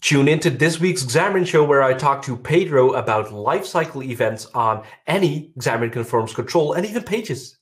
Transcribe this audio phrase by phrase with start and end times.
[0.00, 4.82] Tune into this week's Xamarin Show where I talk to Pedro about lifecycle events on
[5.06, 7.58] any Xamarin Conforms control and even pages.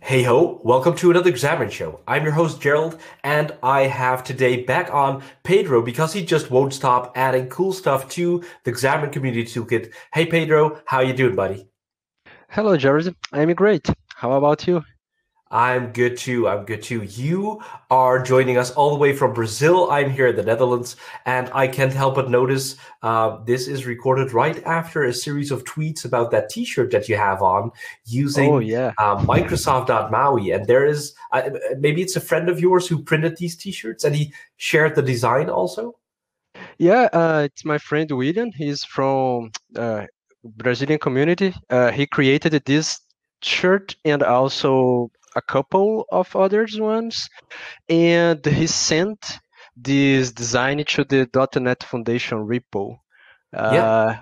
[0.00, 2.00] Hey ho, welcome to another Xamarin Show.
[2.08, 6.74] I'm your host Gerald, and I have today back on Pedro because he just won't
[6.74, 9.92] stop adding cool stuff to the Xamarin Community Toolkit.
[10.12, 11.68] Hey Pedro, how you doing, buddy?
[12.48, 13.14] Hello, Gerald.
[13.32, 13.88] I'm great.
[14.16, 14.82] How about you?
[15.54, 16.48] I'm good too.
[16.48, 17.04] I'm good too.
[17.04, 19.88] You are joining us all the way from Brazil.
[19.88, 24.32] I'm here in the Netherlands, and I can't help but notice uh, this is recorded
[24.32, 27.70] right after a series of tweets about that T-shirt that you have on
[28.04, 28.94] using oh, yeah.
[28.98, 30.50] uh, Microsoft.Maui.
[30.50, 31.48] And there is uh,
[31.78, 35.48] maybe it's a friend of yours who printed these T-shirts, and he shared the design
[35.48, 35.94] also.
[36.78, 38.50] Yeah, uh, it's my friend William.
[38.50, 40.06] He's from uh,
[40.42, 41.54] Brazilian community.
[41.70, 43.00] Uh, he created this
[43.40, 47.28] shirt and also a couple of others ones,
[47.88, 49.38] and he sent
[49.76, 51.28] this design to the
[51.60, 52.98] .NET Foundation repo.
[53.52, 53.84] Yeah.
[53.84, 54.16] Uh,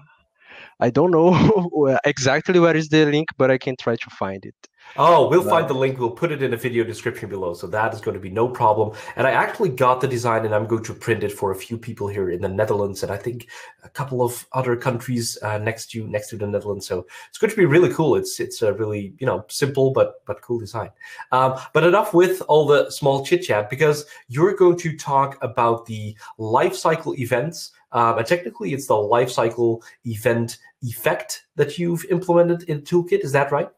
[0.80, 4.54] I don't know exactly where is the link, but I can try to find it.
[4.96, 5.98] Oh, we'll find the link.
[5.98, 7.54] We'll put it in the video description below.
[7.54, 8.94] So that is going to be no problem.
[9.16, 11.78] And I actually got the design and I'm going to print it for a few
[11.78, 13.48] people here in the Netherlands and I think
[13.84, 16.86] a couple of other countries uh, next to next to the Netherlands.
[16.86, 18.16] So it's going to be really cool.
[18.16, 20.90] It's it's a really, you know, simple but but cool design.
[21.32, 25.86] Um, but enough with all the small chit chat because you're going to talk about
[25.86, 32.62] the life cycle events um, and technically, it's the lifecycle event effect that you've implemented
[32.64, 33.22] in Toolkit.
[33.22, 33.68] Is that right?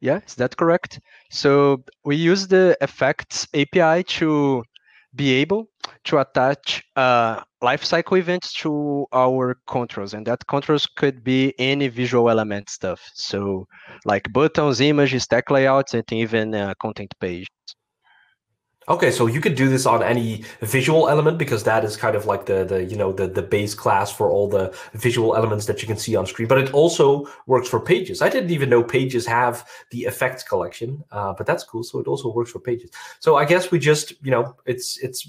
[0.00, 1.00] Yeah, is that correct?
[1.30, 4.62] So we use the effects API to
[5.14, 5.68] be able
[6.04, 12.28] to attach uh, lifecycle events to our controls, and that controls could be any visual
[12.30, 13.00] element stuff.
[13.14, 13.66] So
[14.04, 17.46] like buttons, images, stack layouts, and even uh, content page.
[18.88, 22.26] Okay, so you could do this on any visual element because that is kind of
[22.26, 25.82] like the the you know the the base class for all the visual elements that
[25.82, 26.46] you can see on screen.
[26.46, 28.22] But it also works for pages.
[28.22, 31.82] I didn't even know pages have the effects collection, uh, but that's cool.
[31.82, 32.90] So it also works for pages.
[33.18, 35.28] So I guess we just you know it's it's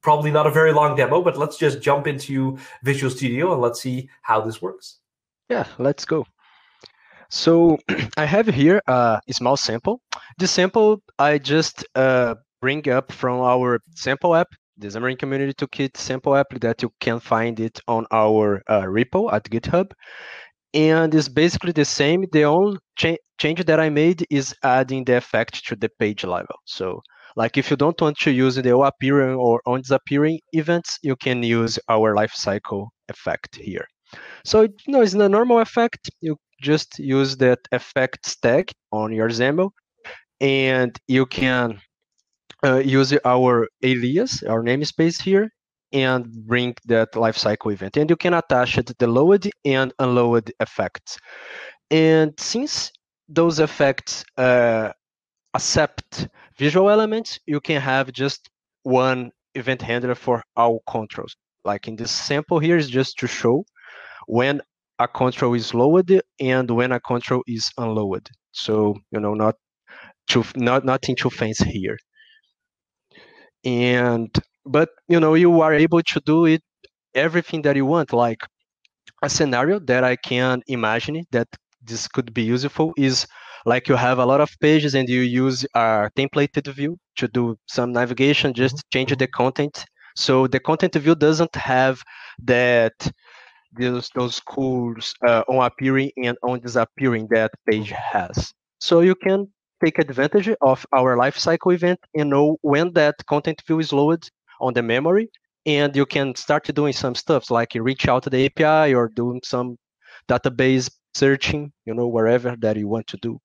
[0.00, 3.80] probably not a very long demo, but let's just jump into Visual Studio and let's
[3.80, 4.98] see how this works.
[5.48, 6.26] Yeah, let's go.
[7.28, 7.78] So
[8.16, 10.00] I have here uh, a small sample.
[10.38, 15.96] The sample I just uh, bring up from our sample app, the Xamarin Community Toolkit
[15.96, 19.92] sample app that you can find it on our uh, repo at GitHub.
[20.74, 22.24] And it's basically the same.
[22.32, 26.56] The only cha change that I made is adding the effect to the page level.
[26.64, 27.02] So
[27.36, 31.44] like if you don't want to use the appearing or on disappearing events, you can
[31.44, 33.86] use our lifecycle effect here.
[34.44, 36.10] So you know, it's a normal effect.
[36.20, 39.70] You just use that effect tag on your XAML,
[40.40, 41.80] and you can
[42.64, 45.50] uh, use our alias, our namespace here,
[45.92, 47.96] and bring that lifecycle event.
[47.96, 51.18] And you can attach it the load and unload effects.
[51.90, 52.90] And since
[53.28, 54.90] those effects uh,
[55.54, 56.28] accept
[56.58, 58.48] visual elements, you can have just
[58.82, 61.36] one event handler for all controls.
[61.64, 63.64] Like in this sample here is just to show
[64.26, 64.60] when
[64.98, 68.28] a control is loaded and when a control is unloaded.
[68.52, 69.56] So you know, not
[70.28, 71.98] too not nothing too fancy here
[73.66, 76.62] and but you know you are able to do it
[77.14, 78.40] everything that you want like
[79.22, 81.48] a scenario that i can imagine that
[81.82, 83.26] this could be useful is
[83.66, 87.56] like you have a lot of pages and you use a templated view to do
[87.66, 88.92] some navigation just mm-hmm.
[88.92, 89.84] change the content
[90.14, 92.02] so the content view doesn't have
[92.42, 92.94] that
[93.78, 99.48] those those cools uh, on appearing and on disappearing that page has so you can
[99.84, 104.28] take advantage of our lifecycle event and know when that content view is loaded
[104.60, 105.30] on the memory.
[105.66, 109.40] And you can start doing some stuff like reach out to the api or doing
[109.44, 109.76] some
[110.28, 113.40] database searching you know wherever that you want to do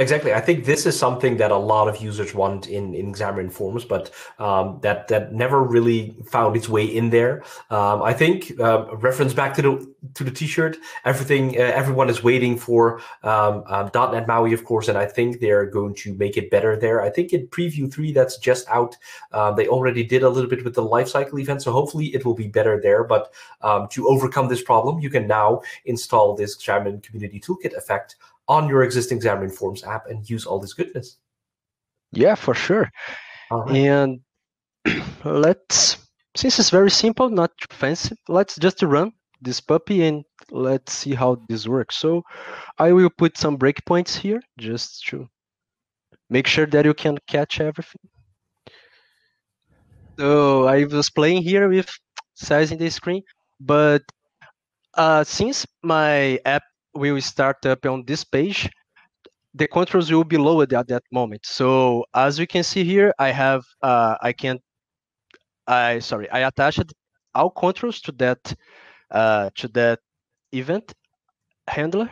[0.00, 0.32] Exactly.
[0.32, 3.84] I think this is something that a lot of users want in, in Xamarin Forms,
[3.84, 7.42] but um, that that never really found its way in there.
[7.70, 10.76] Um, I think uh, reference back to the to the T-shirt.
[11.04, 15.40] Everything uh, everyone is waiting for um, um, .NET Maui, of course, and I think
[15.40, 17.02] they're going to make it better there.
[17.02, 18.96] I think in Preview three that's just out,
[19.32, 22.34] uh, they already did a little bit with the lifecycle event, so hopefully it will
[22.36, 23.02] be better there.
[23.02, 23.34] But
[23.90, 28.14] to overcome this problem, you can now install this Xamarin Community Toolkit effect
[28.48, 31.18] on your existing Xamarin Forms app and use all this goodness.
[32.12, 32.90] Yeah, for sure.
[33.50, 33.76] Right.
[33.76, 34.20] And
[35.24, 35.98] let's,
[36.34, 41.38] since it's very simple, not fancy, let's just run this puppy and let's see how
[41.48, 41.96] this works.
[41.96, 42.22] So
[42.78, 45.28] I will put some breakpoints here just to
[46.30, 48.00] make sure that you can catch everything.
[50.18, 51.88] So I was playing here with
[52.34, 53.22] sizing the screen,
[53.60, 54.02] but
[54.94, 56.64] uh, since my app
[56.94, 58.68] will start up on this page,
[59.54, 61.44] the controls will be lowered at that moment.
[61.44, 64.58] So as we can see here, I have uh, I can
[65.66, 66.92] I sorry I attached
[67.34, 68.54] all controls to that
[69.10, 70.00] uh, to that
[70.52, 70.92] event
[71.68, 72.10] handler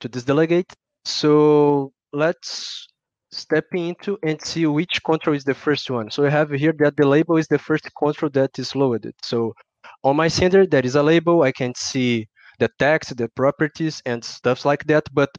[0.00, 0.72] to this delegate.
[1.04, 2.88] So let's
[3.30, 6.10] step into and see which control is the first one.
[6.10, 9.14] So I have here that the label is the first control that is loaded.
[9.22, 9.54] So
[10.02, 11.42] on my sender, there is a label.
[11.42, 12.26] I can see
[12.58, 15.04] the text, the properties, and stuff like that.
[15.12, 15.30] But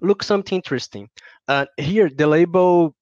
[0.00, 1.08] look something interesting.
[1.46, 2.94] Uh, here, the label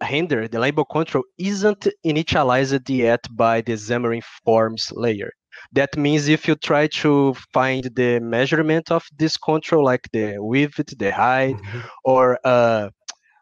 [0.00, 5.30] handler, the label control, isn't initialized yet by the Xamarin Forms layer.
[5.72, 10.98] That means if you try to find the measurement of this control, like the width,
[10.98, 11.80] the height, mm-hmm.
[12.04, 12.90] or uh,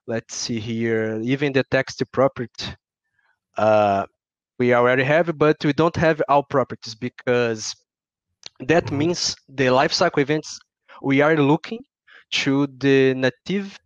[0.06, 2.74] let's see here, even the text property,
[3.56, 4.04] uh,
[4.58, 7.74] we already have, but we don't have all properties because
[8.68, 8.98] that mm-hmm.
[8.98, 10.58] means the lifecycle events
[11.02, 11.80] we are looking
[12.30, 13.78] to the native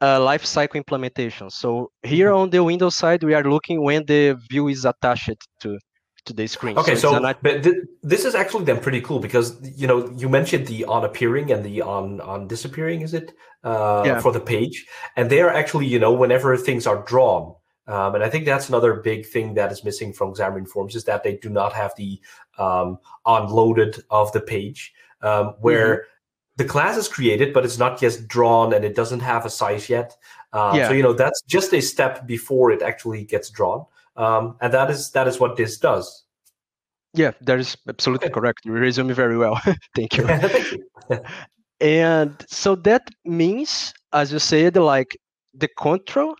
[0.00, 1.50] uh, lifecycle implementation.
[1.50, 2.38] So here mm-hmm.
[2.38, 5.78] on the Windows side, we are looking when the view is attached to
[6.26, 6.78] to the screen.
[6.78, 10.10] Okay, so, so not- but th- this is actually then pretty cool because you know
[10.16, 13.32] you mentioned the on appearing and the on on disappearing, is it?
[13.62, 14.20] Uh, yeah.
[14.20, 17.54] For the page, and they are actually you know whenever things are drawn.
[17.86, 21.04] Um, and I think that's another big thing that is missing from Xamarin Forms is
[21.04, 22.20] that they do not have the
[22.58, 26.08] um, unloaded of the page um, where mm-hmm
[26.56, 29.88] the class is created, but it's not yet drawn and it doesn't have a size
[29.88, 30.16] yet.
[30.52, 30.88] Um, yeah.
[30.88, 33.84] So you know that's just a step before it actually gets drawn,
[34.16, 36.24] um, and that is that is what this does.
[37.12, 38.34] Yeah, that is absolutely okay.
[38.34, 38.60] correct.
[38.64, 39.60] You resume very well.
[39.96, 40.24] Thank you.
[40.26, 41.20] Thank you.
[41.80, 45.16] and so that means, as you said, like
[45.54, 46.34] the control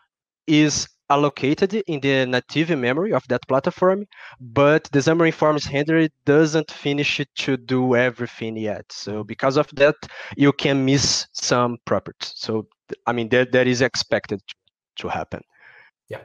[0.47, 4.05] is allocated in the native memory of that platform,
[4.41, 8.85] but the Xamarin Forms handler doesn't finish to do everything yet.
[8.91, 9.97] So because of that,
[10.37, 12.33] you can miss some properties.
[12.37, 12.67] So
[13.07, 14.41] I mean that that is expected
[14.97, 15.41] to happen.
[16.09, 16.23] Yeah.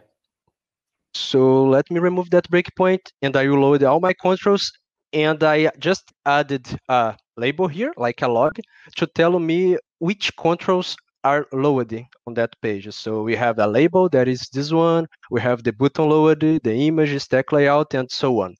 [1.13, 4.71] So let me remove that breakpoint and I will load all my controls
[5.13, 8.59] and I just added a label here, like a log,
[8.97, 12.91] to tell me which controls are loaded on that page.
[12.93, 16.73] So we have a label that is this one, we have the button loaded, the
[16.73, 18.55] image, stack layout, and so on.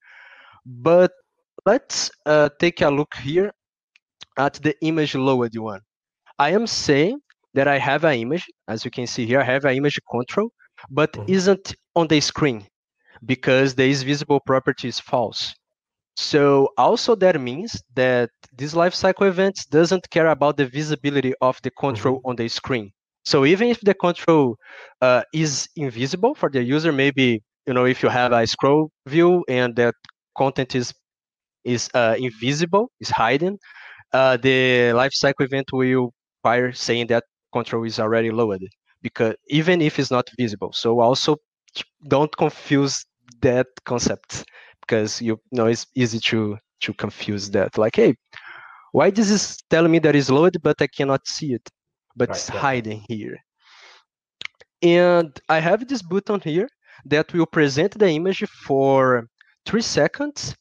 [0.66, 1.12] But
[1.66, 3.52] let's uh, take a look here
[4.38, 5.82] at the image loaded one.
[6.38, 7.20] I am saying
[7.54, 10.50] that I have an image, as you can see here, I have an image control,
[10.90, 11.36] but mm -hmm.
[11.38, 12.66] isn't on the screen
[13.26, 15.54] because the is visible property is false.
[16.20, 21.72] So also that means that this lifecycle events doesn't care about the visibility of the
[21.72, 22.30] control mm-hmm.
[22.30, 22.92] on the screen.
[23.24, 24.58] So even if the control
[25.02, 29.46] uh, is invisible for the user, maybe you know if you have a scroll view
[29.48, 29.96] and that
[30.38, 30.94] content is
[31.64, 33.58] is uh, invisible, is hidden,
[34.14, 36.14] uh, the lifecycle event will
[36.44, 40.72] fire saying that control is already loaded because even if it's not visible.
[40.74, 41.38] So also
[42.08, 43.06] don't confuse
[43.42, 44.46] that concept
[44.90, 47.78] because you know it's easy to to confuse that.
[47.78, 48.16] Like, hey,
[48.92, 51.70] why does this is telling me that is loaded, but I cannot see it,
[52.16, 52.60] but right, it's yeah.
[52.60, 53.38] hiding here.
[54.82, 56.70] And I have this button here
[57.06, 59.28] that will present the image for
[59.66, 60.56] three seconds.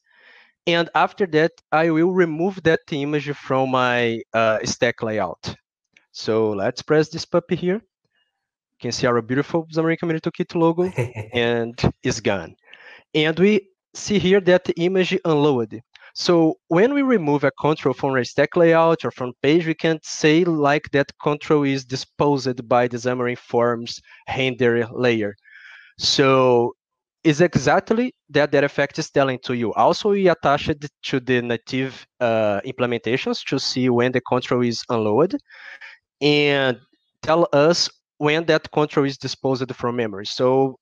[0.67, 5.55] And after that, I will remove that image from my uh, stack layout.
[6.11, 7.75] So let's press this puppy here.
[7.75, 10.83] You can see our beautiful Xamarin Community Toolkit logo,
[11.33, 12.55] and it's gone.
[13.15, 15.81] And we see here that the image unloaded.
[16.13, 19.99] So when we remove a control from a stack layout or from page, we can
[20.03, 25.35] say like that control is disposed by the Xamarin Forms handler layer.
[25.97, 26.73] So
[27.23, 29.73] it's exactly that that effect is telling to you.
[29.73, 34.83] Also, we attach it to the native uh, implementations to see when the control is
[34.89, 35.39] unloaded
[36.21, 36.77] and
[37.21, 40.25] tell us when that control is disposed from memory.
[40.25, 40.78] So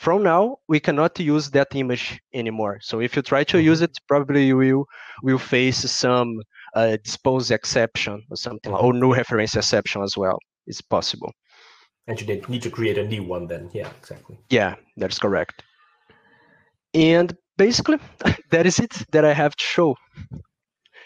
[0.00, 3.84] from now we cannot use that image anymore so if you try to use mm-hmm.
[3.84, 4.84] it probably you will
[5.22, 6.40] will face some
[6.74, 11.30] uh, dispose exception or something or no reference exception as well it's possible
[12.06, 15.62] and you need to create a new one then yeah exactly yeah that's correct
[16.94, 17.98] and basically
[18.50, 19.94] that is it that i have to show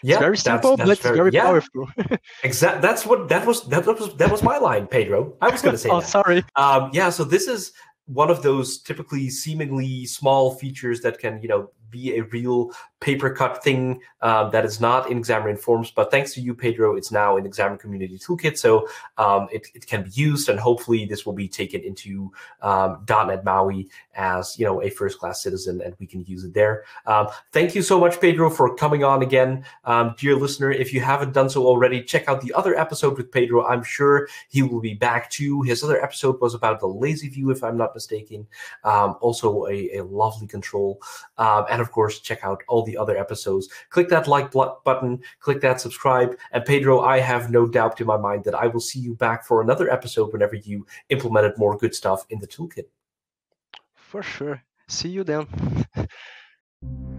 [0.03, 1.45] yeah, it's very simple, that's, that's but very, it's very yeah.
[1.45, 1.89] powerful.
[2.43, 2.81] exactly.
[2.81, 3.63] That's what that was.
[3.69, 5.35] That was that was my line, Pedro.
[5.41, 5.89] I was going to say.
[5.91, 6.07] oh, that.
[6.07, 6.43] sorry.
[6.55, 7.09] Um, yeah.
[7.09, 7.71] So this is
[8.07, 13.29] one of those typically seemingly small features that can you know be a real paper
[13.29, 15.91] cut thing um, that is not in Xamarin Forms.
[15.91, 18.87] But thanks to you, Pedro, it's now in Xamarin Community Toolkit, so
[19.17, 23.43] um, it, it can be used, and hopefully this will be taken into um, .NET
[23.45, 26.83] MAUI as you know a first class citizen, and we can use it there.
[27.05, 30.71] Um, thank you so much, Pedro, for coming on again, um, dear listener.
[30.71, 33.65] If you haven't done so already, check out the other episode with Pedro.
[33.65, 35.61] I'm sure he will be back too.
[35.61, 38.47] His other episode was about the lazy view, if I'm not mistaken.
[38.83, 40.99] Um, also, a, a, lovely control,
[41.37, 43.69] um, and of course, check out all the other episodes.
[43.89, 48.17] Click that like button, click that subscribe, and Pedro, I have no doubt in my
[48.17, 51.93] mind that I will see you back for another episode whenever you implemented more good
[51.93, 52.87] stuff in the toolkit.
[53.93, 54.63] For sure.
[54.87, 55.47] See you then.